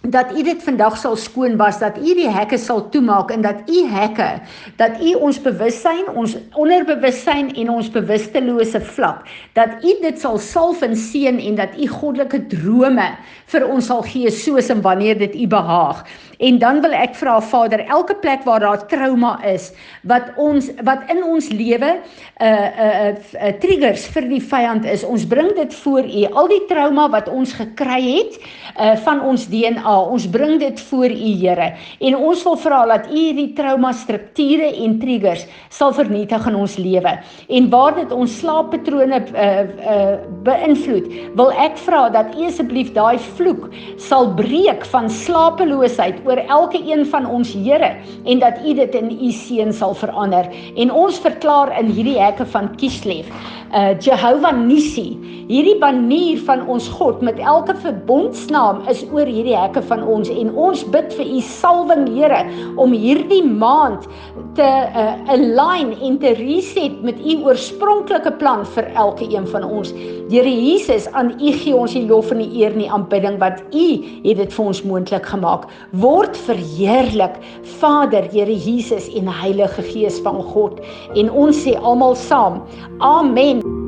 dat 0.00 0.32
u 0.32 0.42
dit 0.42 0.62
vandag 0.62 0.96
sal 0.96 1.16
skoon 1.16 1.56
was 1.56 1.78
dat 1.78 1.98
u 1.98 2.14
die 2.16 2.28
hekke 2.28 2.56
sal 2.58 2.88
toemaak 2.88 3.30
en 3.30 3.42
dat 3.44 3.68
u 3.68 3.82
hekke 3.84 4.40
dat 4.76 4.96
u 5.02 5.12
ons 5.14 5.40
bewussyn 5.44 6.08
ons 6.14 6.36
onderbewussyn 6.56 7.52
en 7.54 7.70
ons 7.70 7.90
bewustelose 7.92 8.80
vlak 8.80 9.28
dat 9.52 9.84
u 9.84 9.92
dit 10.00 10.20
sal 10.20 10.38
salf 10.38 10.80
en 10.82 10.96
seën 10.96 11.36
en 11.38 11.54
dat 11.54 11.76
u 11.76 11.86
goddelike 11.86 12.46
drome 12.48 13.10
vir 13.52 13.66
ons 13.68 13.90
sal 13.92 14.00
gee 14.06 14.30
soos 14.32 14.70
en 14.72 14.80
wanneer 14.80 15.18
dit 15.18 15.34
u 15.34 15.46
behaag. 15.50 16.04
En 16.40 16.58
dan 16.58 16.80
wil 16.80 16.94
ek 16.96 17.14
vra 17.18 17.36
Vader 17.44 17.82
elke 17.84 18.14
plek 18.14 18.46
waar 18.48 18.60
daar 18.60 18.86
trauma 18.88 19.34
is 19.44 19.72
wat 20.08 20.30
ons 20.40 20.70
wat 20.86 21.04
in 21.12 21.20
ons 21.24 21.50
lewe 21.52 21.90
'n 21.90 22.00
uh, 22.40 22.48
'n 22.48 22.80
uh, 22.80 23.08
uh, 23.08 23.48
uh, 23.48 23.52
triggers 23.60 24.06
vir 24.14 24.28
die 24.28 24.40
vyand 24.40 24.84
is 24.84 25.04
ons 25.04 25.26
bring 25.26 25.52
dit 25.56 25.74
voor 25.74 26.04
u. 26.04 26.24
Al 26.32 26.48
die 26.48 26.64
trauma 26.68 27.08
wat 27.10 27.28
ons 27.28 27.52
gekry 27.52 28.00
het 28.16 28.40
uh, 28.80 28.96
van 28.96 29.20
ons 29.20 29.48
DNA 29.48 29.89
DNA. 29.90 30.10
Ons 30.10 30.26
bring 30.28 30.58
dit 30.60 30.80
voor 30.80 31.10
U, 31.10 31.30
Here. 31.40 31.74
En 32.00 32.16
ons 32.16 32.42
wil 32.44 32.56
vra 32.56 32.86
dat 32.86 33.10
U 33.10 33.16
hierdie 33.16 33.52
trauma 33.54 33.92
strukture 33.92 34.70
en 34.84 34.98
triggers 35.00 35.46
sal 35.70 35.92
vernietig 35.92 36.46
in 36.46 36.54
ons 36.54 36.76
lewe. 36.76 37.18
En 37.48 37.70
waar 37.70 37.94
dit 37.94 38.12
ons 38.12 38.38
slaappatrone 38.40 39.20
uh 39.34 39.48
uh 39.90 40.18
beïnvloed, 40.44 41.08
wil 41.36 41.52
ek 41.52 41.78
vra 41.78 42.08
dat 42.10 42.34
U 42.36 42.46
asseblief 42.46 42.92
daai 42.94 43.18
vloek 43.36 43.68
sal 43.98 44.32
breek 44.34 44.84
van 44.92 45.10
slapeloosheid 45.10 46.22
oor 46.26 46.40
elke 46.48 46.80
een 46.84 47.04
van 47.06 47.26
ons, 47.26 47.52
Here, 47.60 47.96
en 48.24 48.38
dat 48.38 48.60
U 48.64 48.74
dit 48.74 48.94
in 48.94 49.10
U 49.10 49.32
seën 49.32 49.72
sal 49.72 49.94
verander. 49.94 50.48
En 50.76 50.90
ons 50.90 51.18
verklaar 51.20 51.72
in 51.80 51.90
hierdie 51.90 52.18
hekke 52.20 52.46
van 52.46 52.70
Kislev 52.76 53.28
uh 53.74 53.94
Jehovah 54.00 54.54
Nissi. 54.56 55.14
Hierdie 55.50 55.80
banier 55.82 56.38
van 56.46 56.60
ons 56.70 56.84
God 56.94 57.24
met 57.26 57.40
elke 57.42 57.74
verbondsnaam 57.82 58.84
is 58.90 59.00
oor 59.10 59.26
hierdie 59.26 59.56
hekke 59.58 59.80
van 59.88 60.04
ons 60.06 60.28
en 60.30 60.52
ons 60.54 60.84
bid 60.94 61.10
vir 61.18 61.26
u 61.26 61.40
salwing 61.42 62.04
Here 62.10 62.44
om 62.78 62.94
hierdie 62.94 63.42
maand 63.42 64.06
te 64.54 64.68
uh, 64.68 65.16
align 65.34 65.90
en 66.06 66.20
te 66.22 66.36
reset 66.38 67.00
met 67.02 67.18
u 67.18 67.40
oorspronklike 67.48 68.32
plan 68.38 68.62
vir 68.76 68.92
elke 68.94 69.26
een 69.26 69.48
van 69.50 69.66
ons. 69.66 69.90
Here 70.30 70.54
Jesus, 70.54 71.10
aan 71.18 71.34
u 71.34 71.50
gee 71.58 71.74
ons 71.74 71.98
die 71.98 72.04
lof 72.06 72.30
en 72.30 72.44
die 72.44 72.62
eer 72.62 72.70
en 72.70 72.84
die 72.84 72.92
aanbidding 73.00 73.42
wat 73.42 73.58
u 73.74 73.88
het 74.28 74.38
dit 74.44 74.54
vir 74.54 74.70
ons 74.70 74.84
moontlik 74.86 75.26
gemaak. 75.34 75.66
Word 75.98 76.38
verheerlik, 76.46 77.42
Vader, 77.82 78.30
Here 78.30 78.54
Jesus 78.54 79.10
en 79.18 79.34
Heilige 79.42 79.82
Gees 79.90 80.22
van 80.22 80.38
God. 80.54 80.78
En 81.18 81.34
ons 81.34 81.66
sê 81.66 81.74
almal 81.82 82.14
saam: 82.22 82.62
Amen. 83.02 83.79